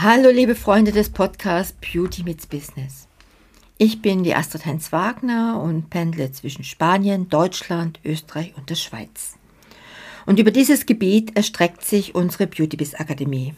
Hallo 0.00 0.30
liebe 0.30 0.54
Freunde 0.54 0.92
des 0.92 1.10
Podcasts 1.10 1.76
Beauty 1.80 2.22
meets 2.22 2.46
Business. 2.46 3.08
Ich 3.78 4.00
bin 4.00 4.22
die 4.22 4.32
Astrid 4.32 4.64
Heinz 4.64 4.92
Wagner 4.92 5.60
und 5.60 5.90
pendle 5.90 6.30
zwischen 6.30 6.62
Spanien, 6.62 7.28
Deutschland, 7.28 7.98
Österreich 8.04 8.54
und 8.56 8.70
der 8.70 8.76
Schweiz. 8.76 9.34
Und 10.24 10.38
über 10.38 10.52
dieses 10.52 10.86
Gebiet 10.86 11.36
erstreckt 11.36 11.84
sich 11.84 12.14
unsere 12.14 12.46
Beauty 12.46 12.76
Biz 12.76 12.94
Akademie. 12.94 13.56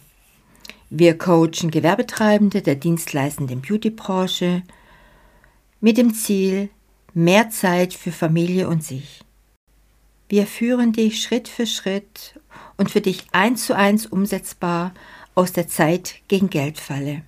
Wir 0.88 1.18
coachen 1.18 1.70
Gewerbetreibende 1.70 2.62
der 2.62 2.76
dienstleistenden 2.76 3.60
Beautybranche 3.60 4.62
mit 5.82 5.98
dem 5.98 6.14
Ziel 6.14 6.70
mehr 7.12 7.50
Zeit 7.50 7.92
für 7.92 8.12
Familie 8.12 8.66
und 8.66 8.82
sich. 8.82 9.20
Wir 10.30 10.46
führen 10.46 10.92
dich 10.92 11.20
Schritt 11.20 11.48
für 11.48 11.66
Schritt 11.66 12.38
und 12.76 12.88
für 12.88 13.00
dich 13.00 13.26
eins 13.32 13.66
zu 13.66 13.74
eins 13.74 14.06
umsetzbar 14.06 14.94
aus 15.34 15.52
der 15.52 15.66
Zeit 15.66 16.14
gegen 16.28 16.48
Geldfalle. 16.50 17.22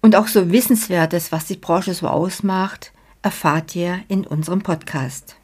Und 0.00 0.16
auch 0.16 0.26
so 0.26 0.50
Wissenswertes, 0.50 1.30
was 1.30 1.44
die 1.44 1.56
Branche 1.56 1.92
so 1.92 2.06
ausmacht, 2.06 2.92
erfahrt 3.20 3.76
ihr 3.76 4.00
in 4.08 4.26
unserem 4.26 4.62
Podcast. 4.62 5.36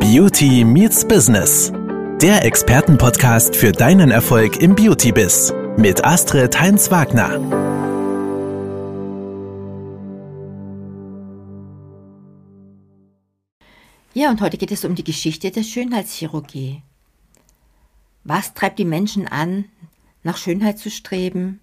Beauty 0.00 0.64
meets 0.64 1.06
Business. 1.06 1.72
Der 2.20 2.44
Expertenpodcast 2.44 3.54
für 3.54 3.70
deinen 3.70 4.10
Erfolg 4.10 4.60
im 4.60 4.74
Beauty-Biz 4.74 5.54
mit 5.76 6.04
Astrid 6.04 6.60
Heinz-Wagner. 6.60 7.67
Ja, 14.18 14.30
und 14.30 14.40
heute 14.40 14.58
geht 14.58 14.72
es 14.72 14.84
um 14.84 14.96
die 14.96 15.04
Geschichte 15.04 15.52
der 15.52 15.62
Schönheitschirurgie. 15.62 16.82
Was 18.24 18.52
treibt 18.52 18.80
die 18.80 18.84
Menschen 18.84 19.28
an, 19.28 19.66
nach 20.24 20.36
Schönheit 20.36 20.80
zu 20.80 20.90
streben? 20.90 21.60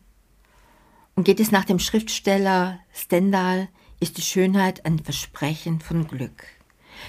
Und 1.15 1.25
geht 1.25 1.41
es 1.41 1.51
nach 1.51 1.65
dem 1.65 1.79
Schriftsteller 1.79 2.79
Stendhal, 2.93 3.67
ist 3.99 4.17
die 4.17 4.21
Schönheit 4.21 4.85
ein 4.85 4.99
Versprechen 4.99 5.81
von 5.81 6.07
Glück. 6.07 6.45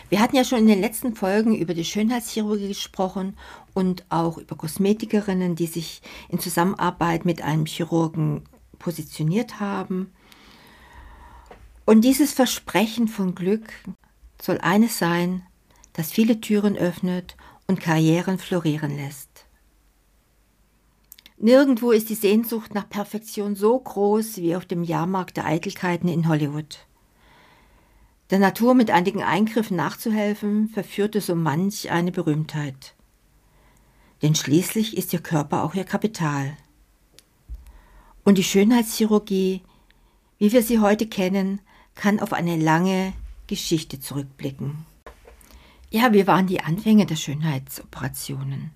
Wir 0.09 0.19
hatten 0.19 0.35
ja 0.35 0.43
schon 0.43 0.59
in 0.59 0.67
den 0.67 0.81
letzten 0.81 1.15
Folgen 1.15 1.55
über 1.55 1.75
die 1.75 1.85
Schönheitschirurgie 1.85 2.67
gesprochen 2.67 3.37
und 3.73 4.05
auch 4.09 4.39
über 4.39 4.57
Kosmetikerinnen, 4.57 5.55
die 5.55 5.69
sich 5.69 6.03
in 6.29 6.41
Zusammenarbeit 6.41 7.25
mit 7.25 7.43
einem 7.43 7.67
Chirurgen 7.67 8.43
positioniert 8.81 9.61
haben. 9.61 10.11
Und 11.85 12.01
dieses 12.01 12.33
Versprechen 12.33 13.07
von 13.07 13.37
Glück 13.37 13.73
soll 14.41 14.59
eines 14.59 14.99
sein, 14.99 15.43
das 15.93 16.13
viele 16.13 16.41
Türen 16.41 16.77
öffnet 16.77 17.37
und 17.67 17.81
Karrieren 17.81 18.39
florieren 18.39 18.97
lässt. 18.97 19.47
Nirgendwo 21.39 21.91
ist 21.91 22.09
die 22.09 22.15
Sehnsucht 22.15 22.75
nach 22.75 22.89
Perfektion 22.89 23.57
so 23.57 23.79
groß 23.79 24.39
wie 24.39 24.57
auf 24.57 24.65
dem 24.65 24.83
Jahrmarkt 24.83 25.37
der 25.37 25.45
Eitelkeiten 25.45 26.09
in 26.09 26.29
Hollywood. 26.29 26.87
Der 28.31 28.39
Natur 28.39 28.75
mit 28.75 28.91
einigen 28.91 29.23
Eingriffen 29.23 29.77
nachzuhelfen, 29.77 30.69
verführte 30.69 31.21
so 31.21 31.35
manch 31.35 31.91
eine 31.91 32.11
Berühmtheit. 32.11 32.95
Denn 34.23 34.35
schließlich 34.35 34.97
ist 34.97 35.13
ihr 35.13 35.21
Körper 35.21 35.63
auch 35.63 35.75
ihr 35.75 35.85
Kapital. 35.85 36.57
Und 38.25 38.39
die 38.39 38.45
Schönheitschirurgie, 38.45 39.63
wie 40.39 40.53
wir 40.53 40.63
sie 40.63 40.81
heute 40.81 41.07
kennen, 41.07 41.61
kann 41.95 42.19
auf 42.19 42.33
eine 42.33 42.57
lange, 42.57 43.13
Geschichte 43.47 44.01
zurückblicken. 44.01 44.87
Ja, 45.91 46.13
wir 46.13 46.27
waren 46.27 46.47
die 46.47 46.61
Anfänge 46.61 47.07
der 47.07 47.17
Schönheitsoperationen. 47.17 48.73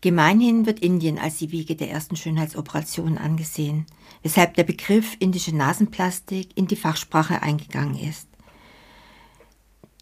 Gemeinhin 0.00 0.66
wird 0.66 0.80
Indien 0.80 1.18
als 1.18 1.36
die 1.36 1.52
Wiege 1.52 1.76
der 1.76 1.90
ersten 1.90 2.16
Schönheitsoperationen 2.16 3.18
angesehen, 3.18 3.86
weshalb 4.22 4.54
der 4.54 4.64
Begriff 4.64 5.16
indische 5.20 5.54
Nasenplastik 5.54 6.48
in 6.56 6.66
die 6.66 6.76
Fachsprache 6.76 7.42
eingegangen 7.42 7.96
ist. 7.96 8.28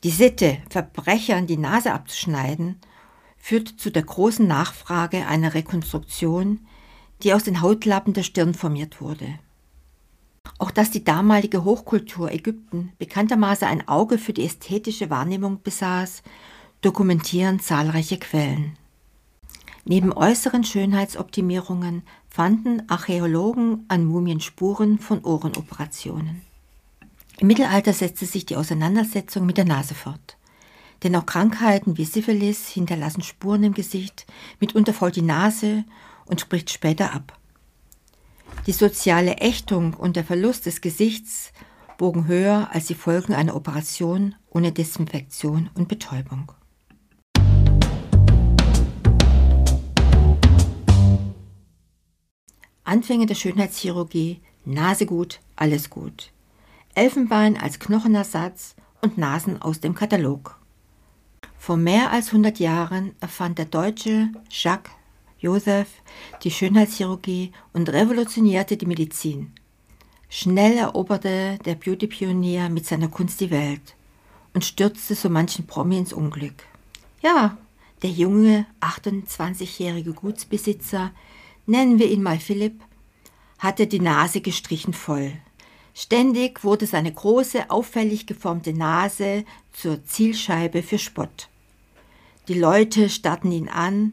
Die 0.03 0.11
Sitte, 0.11 0.57
Verbrechern 0.71 1.47
die 1.47 1.59
Nase 1.59 1.93
abzuschneiden, 1.93 2.81
führt 3.37 3.69
zu 3.69 3.91
der 3.91 4.05
großen 4.05 4.47
Nachfrage 4.47 5.27
einer 5.27 5.53
Rekonstruktion, 5.53 6.67
die 7.23 7.35
aus 7.35 7.45
den 7.45 7.61
Hautlappen 7.61 8.15
der 8.15 8.23
Stirn 8.23 8.55
formiert 8.55 9.03
wurde. 9.03 9.39
Auch 10.61 10.71
dass 10.71 10.91
die 10.91 11.05
damalige 11.05 11.65
Hochkultur 11.65 12.31
Ägypten 12.31 12.93
bekanntermaßen 12.99 13.67
ein 13.67 13.89
Auge 13.89 14.19
für 14.19 14.33
die 14.33 14.45
ästhetische 14.45 15.11
Wahrnehmung 15.11 15.63
besaß, 15.63 16.23
dokumentieren 16.83 17.61
zahlreiche 17.61 18.19
Quellen. 18.19 18.77
Neben 19.85 20.13
äußeren 20.13 20.63
Schönheitsoptimierungen 20.63 22.03
fanden 22.29 22.89
Archäologen 22.89 23.87
an 23.89 24.05
Mumien 24.05 24.41
Spuren 24.41 24.99
von 24.99 25.25
Ohrenoperationen. 25.25 26.43
Im 27.39 27.47
Mittelalter 27.47 27.95
setzte 27.95 28.27
sich 28.27 28.45
die 28.45 28.57
Auseinandersetzung 28.57 29.47
mit 29.47 29.57
der 29.57 29.65
Nase 29.65 29.95
fort. 29.95 30.37
Denn 31.03 31.17
auch 31.17 31.25
Krankheiten 31.25 31.97
wie 31.97 32.05
Syphilis 32.05 32.69
hinterlassen 32.69 33.23
Spuren 33.23 33.65
im 33.65 33.73
Gesicht, 33.73 34.27
mitunter 34.61 34.93
voll 34.93 35.11
die 35.11 35.23
Nase 35.23 35.85
und 36.27 36.43
spricht 36.43 36.71
später 36.71 37.15
ab. 37.15 37.40
Die 38.67 38.73
soziale 38.73 39.37
Ächtung 39.39 39.95
und 39.95 40.17
der 40.17 40.25
Verlust 40.25 40.67
des 40.67 40.81
Gesichts 40.81 41.53
bogen 41.97 42.27
höher 42.27 42.69
als 42.73 42.87
die 42.87 42.95
Folgen 42.95 43.35
einer 43.35 43.57
Operation 43.57 44.35
ohne 44.51 44.71
Desinfektion 44.71 45.71
und 45.75 45.89
Betäubung. 45.89 46.53
Anfänge 52.85 53.27
der 53.27 53.35
Schönheitschirurgie, 53.35 54.41
Nase 54.65 55.07
gut, 55.07 55.41
alles 55.57 55.89
gut. 55.89 56.33
Elfenbein 56.95 57.57
als 57.57 57.79
Knochenersatz 57.79 58.75
und 59.01 59.17
Nasen 59.17 59.63
aus 59.63 59.81
dem 59.81 59.95
Katalog. 59.95 60.59
Vor 61.57 61.77
mehr 61.77 62.11
als 62.11 62.29
100 62.29 62.59
Jahren 62.59 63.15
erfand 63.21 63.59
der 63.59 63.67
Deutsche 63.67 64.31
Jacques 64.51 64.93
Joseph 65.41 65.89
die 66.43 66.51
Schönheitschirurgie 66.51 67.53
und 67.73 67.89
revolutionierte 67.89 68.77
die 68.77 68.87
Medizin. 68.87 69.53
Schnell 70.29 70.77
eroberte 70.77 71.59
der 71.65 71.75
Beauty-Pionier 71.75 72.69
mit 72.69 72.87
seiner 72.87 73.09
Kunst 73.09 73.41
die 73.41 73.51
Welt 73.51 73.97
und 74.55 74.65
stürzte 74.65 75.15
so 75.15 75.29
manchen 75.29 75.67
Promi 75.67 75.99
ins 75.99 76.13
Unglück. 76.13 76.65
Ja, 77.23 77.57
der 78.03 78.11
junge 78.11 78.67
28-jährige 78.81 80.13
Gutsbesitzer, 80.13 81.11
nennen 81.67 81.99
wir 81.99 82.11
ihn 82.11 82.23
mal 82.23 82.39
Philipp, 82.39 82.81
hatte 83.59 83.87
die 83.87 84.01
Nase 84.01 84.41
gestrichen 84.41 84.93
voll. 84.93 85.33
Ständig 85.95 86.65
wurde 86.65 86.87
seine 86.87 87.13
große, 87.13 87.69
auffällig 87.69 88.27
geformte 88.27 88.73
Nase 88.73 89.45
zur 89.73 90.05
Zielscheibe 90.05 90.83
für 90.83 90.99
Spott. 90.99 91.49
Die 92.49 92.59
Leute 92.59 93.09
starrten 93.09 93.53
ihn 93.53 93.69
an, 93.69 94.13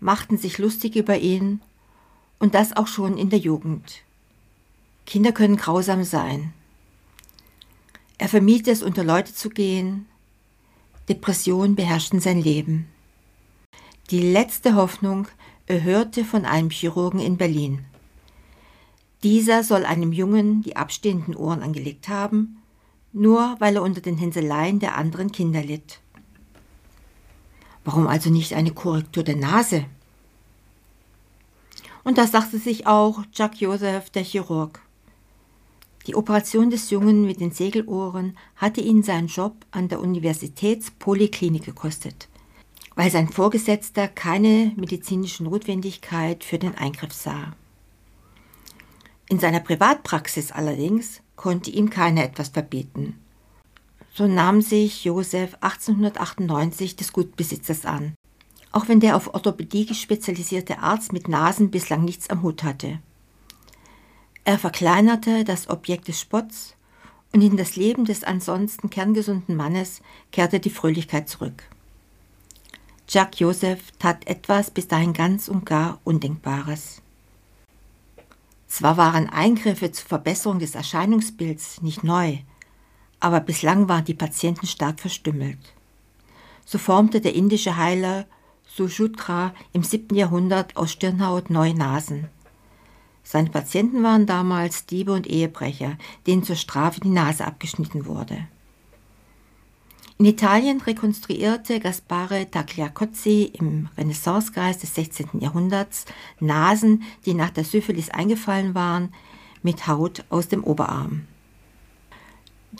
machten 0.00 0.38
sich 0.38 0.58
lustig 0.58 0.96
über 0.96 1.18
ihn 1.18 1.60
und 2.38 2.54
das 2.54 2.76
auch 2.76 2.86
schon 2.86 3.16
in 3.16 3.30
der 3.30 3.38
Jugend. 3.38 4.02
Kinder 5.06 5.32
können 5.32 5.56
grausam 5.56 6.04
sein. 6.04 6.52
Er 8.18 8.28
vermied 8.28 8.66
es, 8.68 8.82
unter 8.82 9.04
Leute 9.04 9.34
zu 9.34 9.50
gehen. 9.50 10.06
Depressionen 11.08 11.76
beherrschten 11.76 12.20
sein 12.20 12.40
Leben. 12.40 12.86
Die 14.10 14.20
letzte 14.20 14.74
Hoffnung 14.74 15.28
erhörte 15.66 16.24
von 16.24 16.44
einem 16.44 16.70
Chirurgen 16.70 17.20
in 17.20 17.36
Berlin. 17.36 17.84
Dieser 19.22 19.64
soll 19.64 19.84
einem 19.84 20.12
Jungen 20.12 20.62
die 20.62 20.76
abstehenden 20.76 21.34
Ohren 21.34 21.62
angelegt 21.62 22.08
haben, 22.08 22.58
nur 23.12 23.56
weil 23.58 23.76
er 23.76 23.82
unter 23.82 24.00
den 24.00 24.16
Hänseleien 24.16 24.78
der 24.78 24.96
anderen 24.96 25.32
Kinder 25.32 25.62
litt. 25.62 26.00
Warum 27.86 28.08
also 28.08 28.30
nicht 28.30 28.52
eine 28.52 28.72
Korrektur 28.72 29.22
der 29.22 29.36
Nase? 29.36 29.86
Und 32.02 32.18
das 32.18 32.32
sagte 32.32 32.58
sich 32.58 32.88
auch 32.88 33.22
Jacques 33.32 33.60
Joseph, 33.60 34.10
der 34.10 34.24
Chirurg. 34.24 34.80
Die 36.08 36.16
Operation 36.16 36.68
des 36.68 36.90
Jungen 36.90 37.24
mit 37.26 37.38
den 37.40 37.52
Segelohren 37.52 38.36
hatte 38.56 38.80
ihn 38.80 39.04
seinen 39.04 39.28
Job 39.28 39.54
an 39.70 39.86
der 39.86 40.00
Universitätspoliklinik 40.00 41.64
gekostet, 41.64 42.28
weil 42.96 43.12
sein 43.12 43.28
Vorgesetzter 43.28 44.08
keine 44.08 44.72
medizinische 44.74 45.44
Notwendigkeit 45.44 46.42
für 46.42 46.58
den 46.58 46.74
Eingriff 46.74 47.12
sah. 47.12 47.54
In 49.28 49.38
seiner 49.38 49.60
Privatpraxis 49.60 50.50
allerdings 50.50 51.20
konnte 51.36 51.70
ihm 51.70 51.88
keiner 51.88 52.24
etwas 52.24 52.48
verbieten. 52.48 53.16
So 54.16 54.26
nahm 54.26 54.62
sich 54.62 55.04
Josef 55.04 55.58
1898 55.60 56.96
des 56.96 57.12
Gutbesitzers 57.12 57.84
an, 57.84 58.14
auch 58.72 58.88
wenn 58.88 58.98
der 58.98 59.14
auf 59.14 59.34
Orthopädie 59.34 59.94
spezialisierte 59.94 60.78
Arzt 60.78 61.12
mit 61.12 61.28
Nasen 61.28 61.70
bislang 61.70 62.02
nichts 62.02 62.30
am 62.30 62.42
Hut 62.42 62.62
hatte. 62.62 62.98
Er 64.44 64.58
verkleinerte 64.58 65.44
das 65.44 65.68
Objekt 65.68 66.08
des 66.08 66.18
Spotts 66.18 66.76
und 67.34 67.42
in 67.42 67.58
das 67.58 67.76
Leben 67.76 68.06
des 68.06 68.24
ansonsten 68.24 68.88
kerngesunden 68.88 69.54
Mannes 69.54 70.00
kehrte 70.32 70.60
die 70.60 70.70
Fröhlichkeit 70.70 71.28
zurück. 71.28 71.64
Jacques 73.10 73.40
Joseph 73.40 73.90
tat 73.98 74.26
etwas 74.26 74.70
bis 74.70 74.88
dahin 74.88 75.12
ganz 75.12 75.46
und 75.46 75.66
gar 75.66 76.00
Undenkbares. 76.04 77.02
Zwar 78.66 78.96
waren 78.96 79.28
Eingriffe 79.28 79.92
zur 79.92 80.08
Verbesserung 80.08 80.58
des 80.58 80.74
Erscheinungsbilds 80.74 81.82
nicht 81.82 82.02
neu, 82.02 82.38
aber 83.20 83.40
bislang 83.40 83.88
waren 83.88 84.04
die 84.04 84.14
Patienten 84.14 84.66
stark 84.66 85.00
verstümmelt. 85.00 85.58
So 86.64 86.78
formte 86.78 87.20
der 87.20 87.34
indische 87.34 87.76
Heiler 87.76 88.26
Sujutra 88.66 89.54
im 89.72 89.82
7. 89.82 90.16
Jahrhundert 90.16 90.76
aus 90.76 90.92
Stirnhaut 90.92 91.50
neue 91.50 91.74
Nasen. 91.74 92.28
Seine 93.22 93.50
Patienten 93.50 94.02
waren 94.02 94.26
damals 94.26 94.86
Diebe 94.86 95.12
und 95.12 95.26
Ehebrecher, 95.26 95.96
denen 96.26 96.44
zur 96.44 96.56
Strafe 96.56 97.00
die 97.00 97.08
Nase 97.08 97.44
abgeschnitten 97.44 98.06
wurde. 98.06 98.46
In 100.18 100.24
Italien 100.24 100.80
rekonstruierte 100.80 101.78
Gaspare 101.78 102.50
Tagliacozzi 102.50 103.50
im 103.52 103.88
Renaissancegeist 103.98 104.82
des 104.82 104.94
16. 104.94 105.40
Jahrhunderts 105.40 106.06
Nasen, 106.40 107.02
die 107.26 107.34
nach 107.34 107.50
der 107.50 107.64
Syphilis 107.64 108.10
eingefallen 108.10 108.74
waren, 108.74 109.12
mit 109.62 109.86
Haut 109.86 110.24
aus 110.30 110.48
dem 110.48 110.64
Oberarm. 110.64 111.26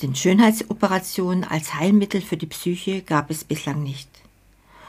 Den 0.02 0.14
Schönheitsoperationen 0.14 1.44
als 1.44 1.74
Heilmittel 1.74 2.20
für 2.20 2.36
die 2.36 2.46
Psyche 2.46 3.02
gab 3.02 3.30
es 3.30 3.44
bislang 3.44 3.82
nicht. 3.82 4.08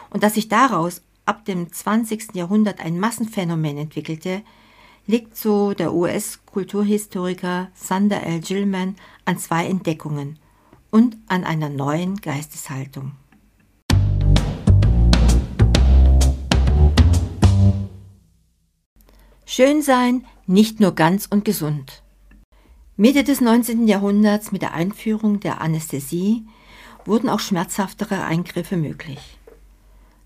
Und 0.09 0.23
dass 0.23 0.35
sich 0.35 0.49
daraus 0.49 1.01
ab 1.25 1.45
dem 1.45 1.71
20. 1.71 2.35
Jahrhundert 2.35 2.79
ein 2.79 2.99
Massenphänomen 2.99 3.77
entwickelte, 3.77 4.41
liegt 5.05 5.37
so 5.37 5.73
der 5.73 5.93
US-Kulturhistoriker 5.93 7.69
Sander 7.73 8.23
L. 8.23 8.39
Gilman 8.41 8.95
an 9.25 9.37
zwei 9.37 9.65
Entdeckungen– 9.65 10.39
und 10.91 11.17
an 11.27 11.43
einer 11.43 11.69
neuen 11.69 12.17
Geisteshaltung. 12.17 13.13
Schön 19.45 19.81
sein, 19.81 20.25
nicht 20.45 20.79
nur 20.79 20.93
ganz 20.93 21.25
und 21.25 21.45
gesund. 21.45 22.03
Mitte 22.99 23.23
des 23.23 23.41
19. 23.41 23.87
Jahrhunderts 23.87 24.51
mit 24.51 24.63
der 24.63 24.73
Einführung 24.73 25.39
der 25.39 25.61
Anästhesie 25.61 26.47
wurden 27.05 27.29
auch 27.29 27.39
schmerzhaftere 27.39 28.23
Eingriffe 28.23 28.75
möglich. 28.75 29.37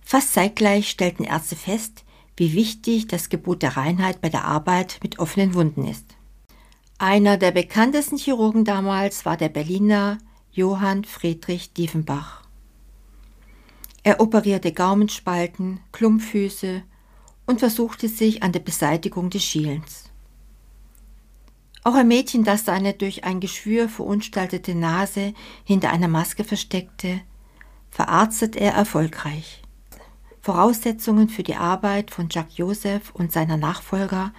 Fast 0.02 0.34
zeitgleich 0.34 0.90
stellten 0.90 1.26
Ärzte 1.26 1.58
fest, 1.58 2.06
wie 2.38 2.54
wichtig 2.54 3.08
das 3.08 3.28
Gebot 3.28 3.62
der 3.62 3.76
Reinheit 3.76 4.22
bei 4.22 4.30
der 4.30 4.46
Arbeit 4.46 5.00
mit 5.04 5.20
offenen 5.20 5.54
Wunden 5.54 5.86
ist. 5.86 6.16
Einer 6.98 7.36
der 7.36 7.52
bekanntesten 7.52 8.16
Chirurgen 8.18 8.64
damals 8.64 9.26
war 9.26 9.36
der 9.36 9.50
Berliner 9.50 10.20
Johann 10.54 11.04
Friedrich 11.04 11.74
Diefenbach. 11.74 12.44
Er 14.04 14.22
operierte 14.22 14.72
Gaumenspalten, 14.72 15.82
Klumpfüße 15.92 16.84
und 17.46 17.60
versuchte 17.60 18.08
sich 18.08 18.44
an 18.44 18.54
der 18.54 18.62
Beseitigung 18.62 19.30
des 19.30 19.44
Schielens. 19.44 20.11
Auch 21.84 21.96
ein 21.96 22.08
Mädchen, 22.08 22.44
das 22.44 22.66
seine 22.66 22.94
durch 22.94 23.24
ein 23.24 23.40
Geschwür 23.40 23.90
verunstaltete 23.90 24.76
Nase 24.76 25.34
hinter 25.64 25.90
einer 25.90 26.08
Maske 26.08 26.44
versteckte, 26.44 27.22
verarztet 27.90 28.56
er 28.56 28.74
erfolgreich. 28.74 29.62
Voraussetzungen 30.42 31.30
für 31.30 31.44
die 31.44 31.56
Arbeit 31.56 32.12
von 32.12 32.28
Jacques 32.30 32.58
Joseph 32.58 33.12
und 33.14 33.32
seiner 33.32 33.58
Nachfolger 33.58 34.34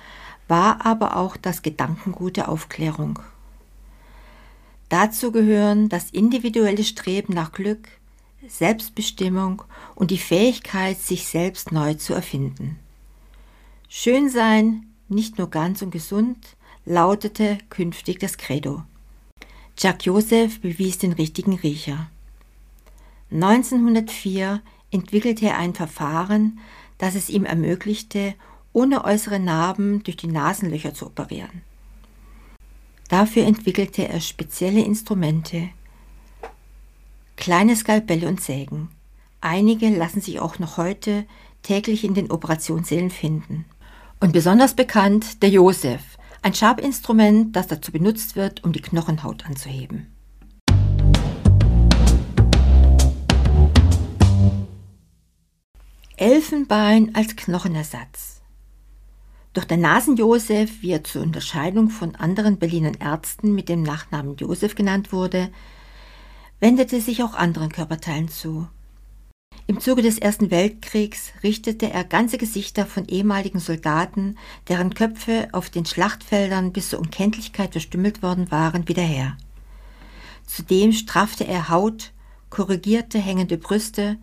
war 0.48 0.84
aber 0.84 1.16
auch 1.16 1.36
das 1.36 1.62
Gedankengut 1.62 2.36
der 2.36 2.48
Aufklärung. 2.48 3.18
Dazu 4.88 5.32
gehören 5.32 5.88
das 5.88 6.10
individuelle 6.10 6.84
Streben 6.84 7.34
nach 7.34 7.52
Glück, 7.52 7.88
Selbstbestimmung 8.46 9.62
und 9.94 10.10
die 10.10 10.18
Fähigkeit, 10.18 10.98
sich 10.98 11.26
selbst 11.26 11.72
neu 11.72 11.94
zu 11.94 12.12
erfinden. 12.12 12.78
Schön 13.88 14.28
sein, 14.28 14.86
nicht 15.08 15.38
nur 15.38 15.48
ganz 15.48 15.82
und 15.82 15.90
gesund, 15.90 16.56
lautete 16.84 17.58
künftig 17.70 18.18
das 18.18 18.36
Credo. 18.38 18.82
Jacques 19.78 20.04
Joseph 20.04 20.60
bewies 20.60 20.98
den 20.98 21.12
richtigen 21.12 21.54
Riecher. 21.54 22.10
1904 23.30 24.60
entwickelte 24.90 25.46
er 25.46 25.58
ein 25.58 25.74
Verfahren, 25.74 26.58
das 26.98 27.14
es 27.14 27.30
ihm 27.30 27.44
ermöglichte, 27.44 28.34
ohne 28.72 29.04
äußere 29.04 29.40
Narben 29.40 30.02
durch 30.02 30.16
die 30.16 30.28
Nasenlöcher 30.28 30.94
zu 30.94 31.06
operieren. 31.06 31.62
Dafür 33.08 33.44
entwickelte 33.44 34.08
er 34.08 34.20
spezielle 34.20 34.82
Instrumente, 34.82 35.68
kleine 37.36 37.76
Skalpelle 37.76 38.28
und 38.28 38.40
Sägen. 38.40 38.88
Einige 39.40 39.88
lassen 39.88 40.20
sich 40.20 40.40
auch 40.40 40.58
noch 40.58 40.76
heute 40.76 41.26
täglich 41.62 42.04
in 42.04 42.14
den 42.14 42.30
Operationssälen 42.30 43.10
finden. 43.10 43.64
Und 44.20 44.32
besonders 44.32 44.74
bekannt 44.74 45.42
der 45.42 45.50
Josef, 45.50 46.02
ein 46.42 46.54
Schabinstrument, 46.54 47.54
das 47.54 47.68
dazu 47.68 47.92
benutzt 47.92 48.36
wird, 48.36 48.64
um 48.64 48.72
die 48.72 48.82
Knochenhaut 48.82 49.46
anzuheben. 49.46 50.08
Elfenbein 56.16 57.14
als 57.14 57.34
Knochenersatz. 57.36 58.42
Doch 59.54 59.64
der 59.64 59.76
Nasenjosef, 59.76 60.82
wie 60.82 60.90
er 60.90 61.04
zur 61.04 61.22
Unterscheidung 61.22 61.90
von 61.90 62.14
anderen 62.14 62.58
Berliner 62.58 62.92
Ärzten 63.00 63.54
mit 63.54 63.68
dem 63.68 63.82
Nachnamen 63.82 64.36
Josef 64.36 64.74
genannt 64.74 65.12
wurde, 65.12 65.50
wendete 66.60 67.00
sich 67.00 67.22
auch 67.22 67.34
anderen 67.34 67.70
Körperteilen 67.70 68.28
zu. 68.28 68.68
Im 69.66 69.80
Zuge 69.80 70.02
des 70.02 70.18
Ersten 70.18 70.50
Weltkriegs 70.50 71.32
richtete 71.42 71.90
er 71.90 72.04
ganze 72.04 72.36
Gesichter 72.36 72.84
von 72.84 73.06
ehemaligen 73.06 73.60
Soldaten, 73.60 74.36
deren 74.68 74.92
Köpfe 74.92 75.48
auf 75.52 75.70
den 75.70 75.86
Schlachtfeldern 75.86 76.72
bis 76.72 76.90
zur 76.90 76.98
Unkenntlichkeit 76.98 77.72
verstümmelt 77.72 78.22
worden 78.22 78.50
waren, 78.50 78.88
wieder 78.88 79.02
her. 79.02 79.36
Zudem 80.46 80.92
straffte 80.92 81.46
er 81.46 81.68
Haut, 81.68 82.12
korrigierte 82.50 83.18
hängende 83.18 83.56
Brüste 83.56 84.18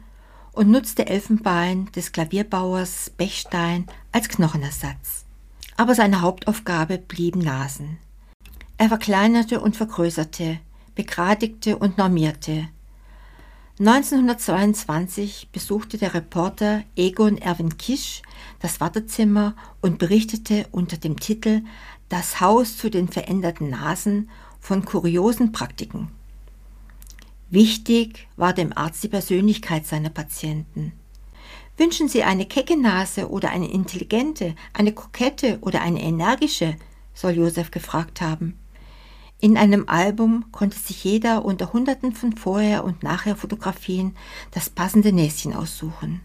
und 0.52 0.70
nutzte 0.70 1.08
Elfenbein 1.08 1.90
des 1.96 2.12
Klavierbauers 2.12 3.12
Bechstein 3.16 3.88
als 4.12 4.28
Knochenersatz. 4.28 5.26
Aber 5.78 5.96
seine 5.96 6.22
Hauptaufgabe 6.22 6.98
blieben 6.98 7.40
Nasen. 7.40 7.98
Er 8.78 8.90
verkleinerte 8.90 9.62
und 9.62 9.78
vergrößerte, 9.78 10.60
begradigte 10.96 11.78
und 11.78 11.98
normierte. 11.98 12.68
1922 13.80 15.52
besuchte 15.54 15.98
der 15.98 16.14
Reporter 16.14 16.84
Egon 16.98 17.38
Erwin 17.38 17.78
Kisch 17.78 18.22
das 18.60 18.82
Wartezimmer 18.82 19.56
und 19.80 20.00
berichtete 20.00 20.68
unter 20.72 20.98
dem 20.98 21.18
Titel 21.18 21.62
Das 22.10 22.42
Haus 22.42 22.76
zu 22.76 22.90
den 22.90 23.08
veränderten 23.08 23.70
Nasen 23.70 24.30
von 24.60 24.84
kuriosen 24.84 25.54
Praktiken. 25.54 26.12
Wichtig 27.50 28.28
war 28.36 28.52
dem 28.52 28.78
Arzt 28.78 29.02
die 29.02 29.08
Persönlichkeit 29.08 29.88
seiner 29.88 30.10
Patienten. 30.10 30.92
Wünschen 31.78 32.10
Sie 32.10 32.24
eine 32.24 32.46
kecke 32.46 32.78
Nase 32.78 33.30
oder 33.30 33.50
eine 33.52 33.72
intelligente, 33.72 34.56
eine 34.74 34.92
kokette 34.92 35.60
oder 35.62 35.82
eine 35.82 36.02
energische? 36.02 36.76
soll 37.14 37.32
Josef 37.32 37.72
gefragt 37.72 38.20
haben. 38.20 38.60
In 39.42 39.58
einem 39.58 39.88
Album 39.88 40.46
konnte 40.52 40.78
sich 40.78 41.04
jeder 41.04 41.46
unter 41.46 41.72
Hunderten 41.72 42.14
von 42.14 42.36
Vorher- 42.36 42.84
und 42.84 43.04
Nachher-Fotografien 43.04 44.16
das 44.52 44.70
passende 44.70 45.14
Näschen 45.14 45.54
aussuchen. 45.54 46.20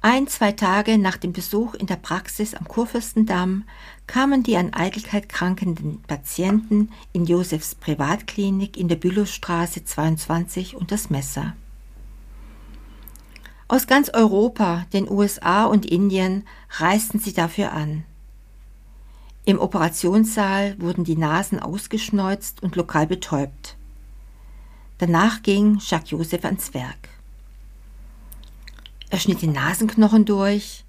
Ein, 0.00 0.26
zwei 0.26 0.52
Tage 0.52 0.98
nach 0.98 1.16
dem 1.16 1.32
Besuch 1.32 1.74
in 1.74 1.86
der 1.86 1.96
Praxis 1.96 2.54
am 2.54 2.66
Kurfürstendamm 2.66 3.64
kamen 4.06 4.42
die 4.42 4.56
an 4.56 4.72
Eitelkeit 4.72 5.28
krankenden 5.28 6.02
Patienten 6.02 6.90
in 7.12 7.24
Josefs 7.24 7.74
Privatklinik 7.74 8.76
in 8.76 8.88
der 8.88 8.96
Bülowstraße 8.96 9.84
22 9.84 10.74
unter 10.74 10.96
das 10.96 11.10
Messer. 11.10 11.54
Aus 13.68 13.86
ganz 13.86 14.08
Europa, 14.08 14.86
den 14.92 15.10
USA 15.10 15.66
und 15.66 15.84
Indien 15.84 16.44
reisten 16.78 17.18
sie 17.18 17.32
dafür 17.32 17.72
an. 17.72 18.04
Im 19.48 19.60
Operationssaal 19.60 20.78
wurden 20.78 21.04
die 21.04 21.16
Nasen 21.16 21.58
ausgeschneuzt 21.58 22.62
und 22.62 22.76
lokal 22.76 23.06
betäubt. 23.06 23.78
Danach 24.98 25.40
ging 25.40 25.78
Jacques 25.80 26.10
Joseph 26.10 26.44
ans 26.44 26.74
Werk. 26.74 27.08
Er 29.08 29.18
schnitt 29.18 29.40
den 29.40 29.52
Nasenknochen 29.52 30.26
durch, 30.26 30.84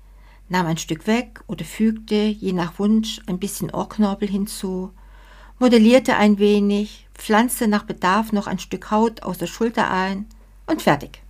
nahm 0.50 0.66
ein 0.66 0.78
Stück 0.78 1.08
weg 1.08 1.40
oder 1.48 1.64
fügte, 1.64 2.16
je 2.16 2.52
nach 2.52 2.80
Wunsch, 2.80 3.22
ein 3.28 3.40
bisschen 3.40 3.72
Ohrknorpel 3.72 4.28
hinzu, 4.28 4.92
modellierte 5.60 6.18
ein 6.18 6.38
wenig, 6.38 7.08
pflanzte 7.14 7.66
nach 7.66 7.84
Bedarf 7.84 8.34
noch 8.34 8.48
ein 8.48 8.60
Stück 8.60 8.92
Haut 8.92 9.24
aus 9.24 9.38
der 9.38 9.48
Schulter 9.48 9.90
ein 9.90 10.26
und 10.68 10.82
fertig. 10.82 11.22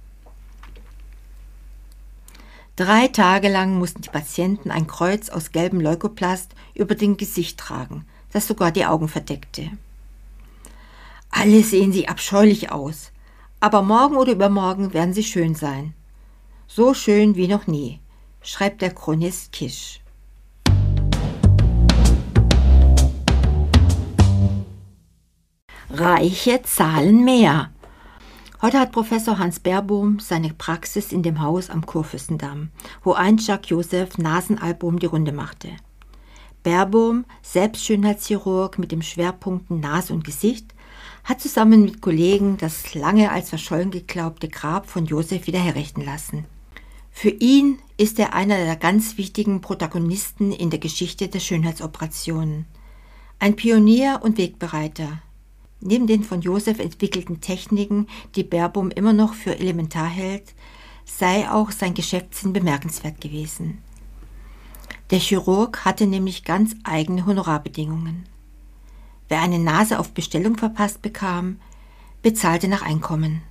Drei 2.80 3.10
Tage 3.10 3.50
lang 3.50 3.78
mussten 3.78 4.04
die 4.04 4.10
Patienten 4.10 4.72
ein 4.72 4.88
Kreuz 4.88 5.28
aus 5.28 5.52
gelbem 5.52 5.82
Leukoplast 5.82 6.56
über 6.74 6.96
dem 6.96 7.18
Gesicht 7.18 7.58
tragen, 7.60 8.06
das 8.32 8.48
sogar 8.48 8.72
die 8.72 8.86
Augen 8.86 9.10
verdeckte. 9.10 9.70
Alle 11.30 11.62
sehen 11.62 11.92
sie 11.92 12.08
abscheulich 12.08 12.72
aus, 12.72 13.12
aber 13.60 13.82
morgen 13.82 14.16
oder 14.16 14.32
übermorgen 14.32 14.94
werden 14.94 15.14
sie 15.14 15.26
schön 15.26 15.56
sein, 15.56 15.94
So 16.68 16.94
schön 16.94 17.36
wie 17.36 17.50
noch 17.50 17.68
nie, 17.68 18.00
schreibt 18.42 18.82
der 18.82 18.94
Chronist 18.94 19.52
Kisch. 19.52 20.00
Reiche 25.90 26.62
zahlen 26.64 27.26
mehr. 27.26 27.72
Heute 28.62 28.78
hat 28.78 28.92
Professor 28.92 29.40
Hans 29.40 29.62
Baerbohm 29.62 30.20
seine 30.20 30.54
Praxis 30.54 31.14
in 31.14 31.24
dem 31.24 31.40
Haus 31.40 31.70
am 31.70 31.86
Kurfürstendamm, 31.86 32.72
wo 33.06 33.14
einst 33.14 33.48
Jacques 33.48 33.70
Joseph 33.70 34.18
Nasenalbum 34.18 35.00
die 35.00 35.06
Runde 35.06 35.32
machte. 35.32 35.70
Baerbohm, 36.64 37.24
selbst 37.42 37.86
Schönheitschirurg 37.86 38.78
mit 38.78 38.92
dem 38.92 39.02
Schwerpunkt 39.02 39.72
Nase 39.72 40.14
und 40.14 40.26
Gesicht, 40.26 40.76
hat 41.24 41.40
zusammen 41.40 41.86
mit 41.86 42.02
Kollegen 42.02 42.58
das 42.58 42.94
lange 42.96 43.32
als 43.32 43.48
verschollen 43.48 43.92
geglaubte 43.92 44.50
Grab 44.50 44.90
von 44.90 45.06
Josef 45.06 45.48
wieder 45.48 45.60
herrichten 45.60 46.04
lassen. 46.04 46.44
Für 47.12 47.30
ihn 47.30 47.80
ist 47.96 48.20
er 48.20 48.34
einer 48.34 48.58
der 48.58 48.76
ganz 48.76 49.18
wichtigen 49.18 49.62
Protagonisten 49.62 50.52
in 50.52 50.70
der 50.70 50.80
Geschichte 50.80 51.30
der 51.30 51.40
Schönheitsoperationen. 51.40 52.66
Ein 53.40 53.56
Pionier 53.56 54.20
und 54.22 54.38
Wegbereiter. 54.38 55.22
Neben 55.82 56.08
den 56.08 56.24
von 56.24 56.42
Josef 56.42 56.80
entwickelten 56.80 57.42
Techniken, 57.42 58.08
die 58.36 58.44
Baerbohm 58.44 58.92
immer 58.92 59.14
noch 59.14 59.34
für 59.34 59.58
elementar 59.58 60.08
hält, 60.08 60.54
sei 61.06 61.50
auch 61.50 61.72
sein 61.72 61.94
Geschäftssinn 61.94 62.54
bemerkenswert 62.54 63.22
gewesen. 63.22 63.80
Der 65.12 65.20
Chirurg 65.20 65.86
hatte 65.86 66.06
nämlich 66.06 66.44
ganz 66.44 66.76
eigene 66.84 67.26
Honorarbedingungen. 67.26 68.28
Wer 69.28 69.42
eine 69.42 69.60
Nase 69.60 70.00
auf 70.00 70.12
Bestellung 70.12 70.58
verpasst 70.58 71.02
bekam, 71.02 71.60
bezahlte 72.22 72.68
nach 72.68 72.82
Einkommen. 72.82 73.42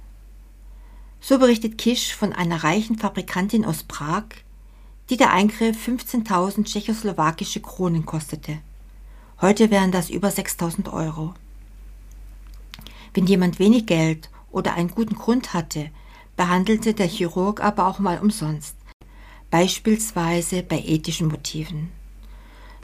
So 1.20 1.38
berichtet 1.38 1.78
Kisch 1.78 2.14
von 2.14 2.32
einer 2.32 2.62
reichen 2.62 2.98
Fabrikantin 2.98 3.64
aus 3.64 3.82
Prag, 3.82 4.24
die 5.10 5.16
der 5.16 5.32
Eingriff 5.32 5.76
15.000 5.88 6.64
tschechoslowakische 6.64 7.60
Kronen 7.60 8.06
kostete. 8.06 8.58
Heute 9.40 9.70
wären 9.70 9.90
das 9.90 10.10
über 10.10 10.28
6.000 10.28 10.92
Euro. 10.92 11.34
Wenn 13.18 13.26
jemand 13.26 13.58
wenig 13.58 13.86
Geld 13.86 14.30
oder 14.52 14.74
einen 14.74 14.92
guten 14.92 15.16
Grund 15.16 15.52
hatte, 15.52 15.90
behandelte 16.36 16.94
der 16.94 17.08
Chirurg 17.08 17.60
aber 17.60 17.88
auch 17.88 17.98
mal 17.98 18.20
umsonst, 18.20 18.76
beispielsweise 19.50 20.62
bei 20.62 20.78
ethischen 20.78 21.26
Motiven. 21.26 21.90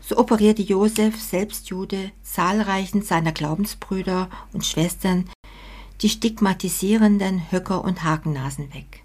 So 0.02 0.18
operierte 0.18 0.62
Josef, 0.62 1.22
selbst 1.22 1.68
Jude, 1.68 2.10
zahlreichen 2.24 3.02
seiner 3.02 3.30
Glaubensbrüder 3.30 4.28
und 4.52 4.66
Schwestern 4.66 5.30
die 6.00 6.08
stigmatisierenden 6.08 7.52
Höcker 7.52 7.84
und 7.84 8.02
Hakennasen 8.02 8.74
weg. 8.74 9.04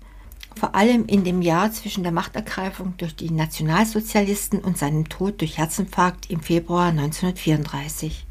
Vor 0.55 0.73
allem 0.73 1.05
in 1.05 1.23
dem 1.23 1.43
Jahr 1.43 1.71
zwischen 1.71 2.01
der 2.01 2.11
Machtergreifung 2.11 2.95
durch 2.97 3.15
die 3.15 3.29
Nationalsozialisten 3.29 4.61
und 4.61 4.79
seinem 4.79 5.09
Tod 5.09 5.41
durch 5.41 5.59
Herzinfarkt 5.59 6.31
im 6.31 6.39
Februar 6.39 6.87
1934. 6.87 8.25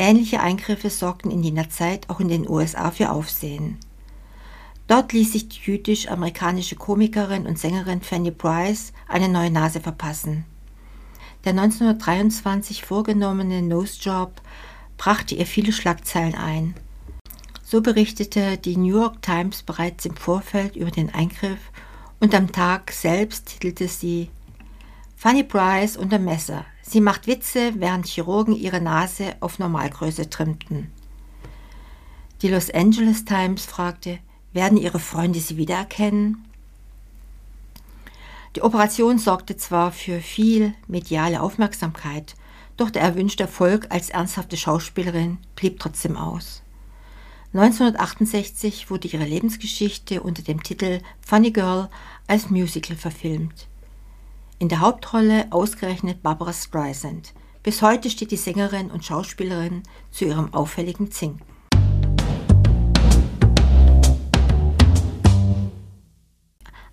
Ähnliche 0.00 0.40
Eingriffe 0.40 0.88
sorgten 0.88 1.30
in 1.30 1.42
jener 1.42 1.68
Zeit 1.68 2.08
auch 2.08 2.20
in 2.20 2.28
den 2.28 2.48
USA 2.48 2.90
für 2.90 3.12
Aufsehen. 3.12 3.76
Dort 4.86 5.12
ließ 5.12 5.32
sich 5.32 5.50
die 5.50 5.60
jüdisch-amerikanische 5.60 6.74
Komikerin 6.76 7.46
und 7.46 7.58
Sängerin 7.58 8.00
Fanny 8.00 8.30
Price 8.30 8.94
eine 9.08 9.28
neue 9.28 9.50
Nase 9.50 9.78
verpassen. 9.78 10.46
Der 11.44 11.50
1923 11.50 12.82
vorgenommene 12.82 13.60
Nosejob 13.60 14.40
brachte 14.96 15.34
ihr 15.34 15.44
viele 15.44 15.70
Schlagzeilen 15.70 16.34
ein. 16.34 16.74
So 17.62 17.82
berichtete 17.82 18.56
die 18.56 18.78
New 18.78 18.96
York 19.00 19.20
Times 19.20 19.62
bereits 19.62 20.06
im 20.06 20.16
Vorfeld 20.16 20.76
über 20.76 20.90
den 20.90 21.12
Eingriff 21.12 21.60
und 22.20 22.34
am 22.34 22.50
Tag 22.50 22.90
selbst 22.92 23.48
titelte 23.48 23.86
sie 23.86 24.30
Fanny 25.14 25.44
Price 25.44 25.98
unter 25.98 26.18
Messer. 26.18 26.64
Sie 26.82 27.00
macht 27.00 27.26
Witze, 27.26 27.72
während 27.76 28.06
Chirurgen 28.06 28.54
ihre 28.54 28.80
Nase 28.80 29.36
auf 29.40 29.58
Normalgröße 29.58 30.30
trimmten. 30.30 30.90
Die 32.42 32.48
Los 32.48 32.70
Angeles 32.70 33.24
Times 33.24 33.66
fragte, 33.66 34.18
werden 34.52 34.78
ihre 34.78 34.98
Freunde 34.98 35.40
sie 35.40 35.56
wiedererkennen? 35.56 36.44
Die 38.56 38.62
Operation 38.62 39.18
sorgte 39.18 39.56
zwar 39.56 39.92
für 39.92 40.20
viel 40.20 40.74
mediale 40.88 41.40
Aufmerksamkeit, 41.40 42.34
doch 42.76 42.90
der 42.90 43.02
erwünschte 43.02 43.44
Erfolg 43.44 43.86
als 43.90 44.10
ernsthafte 44.10 44.56
Schauspielerin 44.56 45.38
blieb 45.54 45.78
trotzdem 45.78 46.16
aus. 46.16 46.62
1968 47.52 48.90
wurde 48.90 49.08
ihre 49.08 49.24
Lebensgeschichte 49.24 50.22
unter 50.22 50.42
dem 50.42 50.62
Titel 50.62 51.00
Funny 51.20 51.50
Girl 51.50 51.90
als 52.26 52.48
Musical 52.48 52.96
verfilmt. 52.96 53.68
In 54.60 54.68
der 54.68 54.80
Hauptrolle 54.80 55.46
ausgerechnet 55.50 56.22
Barbara 56.22 56.52
Streisand. 56.52 57.32
Bis 57.64 57.82
heute 57.82 58.10
steht 58.10 58.30
die 58.30 58.36
Sängerin 58.36 58.90
und 58.90 59.04
Schauspielerin 59.04 59.82
zu 60.12 60.26
ihrem 60.26 60.54
auffälligen 60.54 61.10
Zinken. 61.10 61.50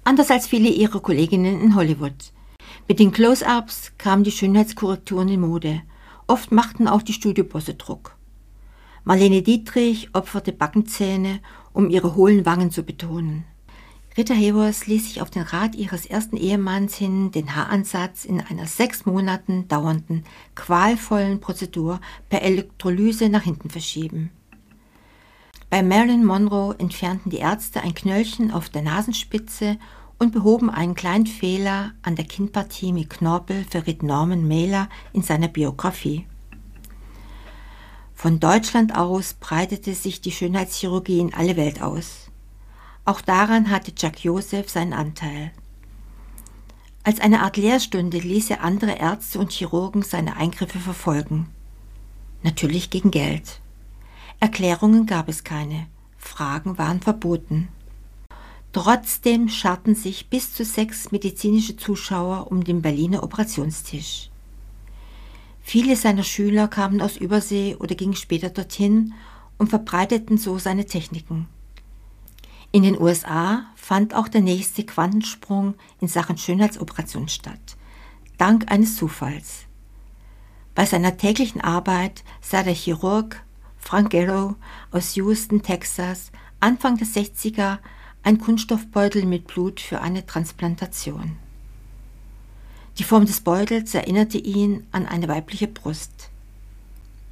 anders 0.07 0.31
als 0.31 0.47
viele 0.47 0.69
ihrer 0.69 1.01
Kolleginnen 1.01 1.61
in 1.61 1.75
Hollywood. 1.75 2.31
Mit 2.87 2.99
den 2.99 3.11
Close-ups 3.11 3.91
kamen 3.97 4.23
die 4.23 4.31
Schönheitskorrekturen 4.31 5.27
in 5.27 5.41
Mode. 5.41 5.81
Oft 6.27 6.53
machten 6.53 6.87
auch 6.87 7.01
die 7.01 7.11
Studiobosse 7.11 7.73
Druck. 7.73 8.15
Marlene 9.03 9.41
Dietrich 9.41 10.09
opferte 10.13 10.53
Backenzähne, 10.53 11.41
um 11.73 11.89
ihre 11.89 12.15
hohlen 12.15 12.45
Wangen 12.45 12.71
zu 12.71 12.83
betonen. 12.83 13.43
Rita 14.17 14.33
Hayworth 14.33 14.87
ließ 14.87 15.05
sich 15.05 15.21
auf 15.21 15.29
den 15.29 15.43
Rat 15.43 15.75
ihres 15.75 16.07
ersten 16.07 16.37
Ehemanns 16.37 16.95
hin 16.95 17.29
den 17.29 17.55
Haaransatz 17.55 18.25
in 18.25 18.41
einer 18.41 18.65
sechs 18.65 19.05
Monaten 19.05 19.67
dauernden, 19.67 20.23
qualvollen 20.55 21.39
Prozedur 21.39 22.01
per 22.27 22.41
Elektrolyse 22.41 23.29
nach 23.29 23.43
hinten 23.43 23.69
verschieben. 23.69 24.31
Bei 25.69 25.83
Marilyn 25.83 26.25
Monroe 26.25 26.73
entfernten 26.79 27.29
die 27.29 27.37
Ärzte 27.37 27.81
ein 27.81 27.93
Knöllchen 27.93 28.49
auf 28.49 28.69
der 28.69 28.81
Nasenspitze 28.81 29.77
und 30.17 30.31
behoben 30.31 30.71
einen 30.71 30.95
kleinen 30.95 31.27
Fehler 31.27 31.91
an 32.01 32.15
der 32.15 32.25
Kinnpartie 32.25 32.93
mit 32.93 33.11
Knorpel, 33.11 33.65
verriet 33.69 34.01
Norman 34.01 34.47
Mailer 34.47 34.89
in 35.13 35.21
seiner 35.21 35.47
Biografie. 35.47 36.25
Von 38.15 38.39
Deutschland 38.39 38.95
aus 38.95 39.35
breitete 39.35 39.93
sich 39.93 40.21
die 40.21 40.31
Schönheitschirurgie 40.31 41.19
in 41.19 41.35
alle 41.35 41.55
Welt 41.55 41.83
aus. 41.83 42.26
Auch 43.07 43.21
daran 43.21 43.69
hatte 43.69 43.93
Jack 43.95 44.25
Joseph 44.25 44.69
seinen 44.69 44.91
Anteil. 44.91 45.51
Als 47.05 47.21
eine 47.21 47.41
Art 47.41 47.55
Lehrstunde 47.55 48.17
ließ 48.19 48.49
er 48.49 48.61
andere 48.61 48.99
Ärzte 48.99 49.39
und 49.39 49.53
Chirurgen 49.53 50.01
seine 50.01 50.35
Eingriffe 50.35 50.79
verfolgen. 50.79 51.47
Natürlich 52.43 52.89
gegen 52.89 53.09
Geld. 53.09 53.61
Erklärungen 54.41 55.05
gab 55.05 55.29
es 55.29 55.45
keine, 55.45 55.87
Fragen 56.17 56.77
waren 56.77 56.99
verboten. 56.99 57.69
Trotzdem 58.73 59.47
scharten 59.47 59.95
sich 59.95 60.29
bis 60.29 60.53
zu 60.53 60.65
sechs 60.65 61.09
medizinische 61.13 61.77
Zuschauer 61.77 62.51
um 62.51 62.65
den 62.65 62.81
Berliner 62.81 63.23
Operationstisch. 63.23 64.29
Viele 65.61 65.95
seiner 65.95 66.23
Schüler 66.23 66.67
kamen 66.67 67.01
aus 67.01 67.15
Übersee 67.15 67.77
oder 67.79 67.95
gingen 67.95 68.15
später 68.15 68.49
dorthin 68.49 69.13
und 69.57 69.69
verbreiteten 69.69 70.37
so 70.37 70.59
seine 70.59 70.85
Techniken. 70.85 71.47
In 72.71 72.83
den 72.83 72.99
USA 72.99 73.65
fand 73.75 74.13
auch 74.13 74.27
der 74.27 74.41
nächste 74.41 74.85
Quantensprung 74.85 75.75
in 76.01 76.07
Sachen 76.07 76.37
Schönheitsoperation 76.37 77.29
statt, 77.29 77.77
dank 78.37 78.69
eines 78.71 78.97
Zufalls. 78.97 79.65
Bei 80.75 80.85
seiner 80.85 81.17
täglichen 81.17 81.61
Arbeit 81.61 82.23
sah 82.41 82.63
der 82.63 82.73
Chirurg 82.73 83.43
Frank 83.77 84.11
Garrow 84.11 84.55
aus 84.91 85.15
Houston, 85.15 85.63
Texas, 85.63 86.31
Anfang 86.59 86.97
der 86.97 87.07
60er 87.07 87.79
ein 88.23 88.39
Kunststoffbeutel 88.39 89.25
mit 89.25 89.47
Blut 89.47 89.79
für 89.79 90.01
eine 90.01 90.25
Transplantation. 90.25 91.37
Die 92.97 93.03
Form 93.03 93.25
des 93.25 93.41
Beutels 93.41 93.93
erinnerte 93.93 94.37
ihn 94.37 94.85
an 94.91 95.05
eine 95.05 95.27
weibliche 95.27 95.67
Brust. 95.67 96.29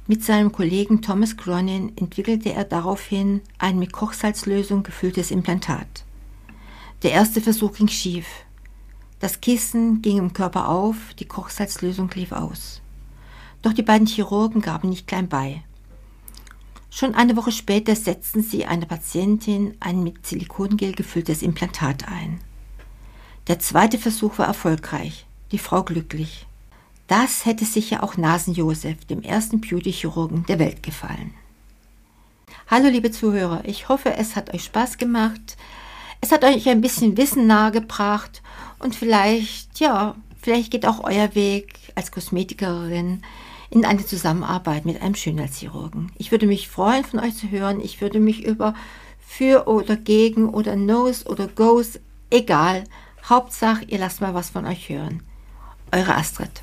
Mit 0.08 0.22
seinem 0.22 0.52
Kollegen 0.52 1.02
Thomas 1.02 1.36
Cronin 1.36 1.92
entwickelte 1.96 2.52
er 2.52 2.62
daraufhin 2.62 3.40
ein 3.58 3.76
mit 3.80 3.92
Kochsalzlösung 3.92 4.84
gefülltes 4.84 5.32
Implantat. 5.32 6.04
Der 7.02 7.10
erste 7.10 7.40
Versuch 7.40 7.72
ging 7.72 7.88
schief. 7.88 8.26
Das 9.18 9.40
Kissen 9.40 10.02
ging 10.02 10.18
im 10.18 10.32
Körper 10.32 10.68
auf, 10.68 10.96
die 11.18 11.24
Kochsalzlösung 11.24 12.08
lief 12.14 12.30
aus. 12.30 12.82
Doch 13.62 13.72
die 13.72 13.82
beiden 13.82 14.06
Chirurgen 14.06 14.60
gaben 14.60 14.90
nicht 14.90 15.08
klein 15.08 15.28
bei. 15.28 15.64
Schon 16.88 17.16
eine 17.16 17.36
Woche 17.36 17.50
später 17.50 17.96
setzten 17.96 18.42
sie 18.42 18.64
einer 18.64 18.86
Patientin 18.86 19.74
ein 19.80 20.04
mit 20.04 20.24
Silikongel 20.24 20.92
gefülltes 20.94 21.42
Implantat 21.42 22.06
ein. 22.06 22.38
Der 23.48 23.58
zweite 23.58 23.98
Versuch 23.98 24.38
war 24.38 24.46
erfolgreich, 24.46 25.26
die 25.50 25.58
Frau 25.58 25.82
glücklich. 25.82 26.45
Das 27.08 27.46
hätte 27.46 27.64
sicher 27.64 28.02
auch 28.02 28.16
Nasen-Josef, 28.16 29.04
dem 29.04 29.22
ersten 29.22 29.60
Beauty-Chirurgen 29.60 30.44
der 30.46 30.58
Welt, 30.58 30.82
gefallen. 30.82 31.34
Hallo 32.68 32.88
liebe 32.88 33.12
Zuhörer, 33.12 33.62
ich 33.64 33.88
hoffe, 33.88 34.14
es 34.14 34.34
hat 34.34 34.52
euch 34.52 34.64
Spaß 34.64 34.98
gemacht. 34.98 35.56
Es 36.20 36.32
hat 36.32 36.44
euch 36.44 36.68
ein 36.68 36.80
bisschen 36.80 37.16
Wissen 37.16 37.46
nahegebracht 37.46 38.42
und 38.80 38.96
vielleicht, 38.96 39.78
ja, 39.78 40.16
vielleicht 40.42 40.72
geht 40.72 40.84
auch 40.84 41.04
euer 41.04 41.36
Weg 41.36 41.78
als 41.94 42.10
Kosmetikerin 42.10 43.22
in 43.70 43.84
eine 43.84 44.04
Zusammenarbeit 44.04 44.84
mit 44.84 45.00
einem 45.00 45.14
Schönheitschirurgen. 45.14 46.10
Ich 46.18 46.32
würde 46.32 46.48
mich 46.48 46.68
freuen, 46.68 47.04
von 47.04 47.20
euch 47.20 47.36
zu 47.36 47.50
hören. 47.50 47.80
Ich 47.80 48.00
würde 48.00 48.18
mich 48.18 48.44
über 48.44 48.74
für 49.20 49.68
oder 49.68 49.96
gegen 49.96 50.48
oder 50.48 50.74
No's 50.74 51.24
oder 51.24 51.46
Go's, 51.46 52.00
egal. 52.30 52.82
Hauptsache, 53.28 53.84
ihr 53.84 53.98
lasst 53.98 54.20
mal 54.20 54.34
was 54.34 54.50
von 54.50 54.66
euch 54.66 54.88
hören. 54.88 55.22
Eure 55.92 56.16
Astrid. 56.16 56.62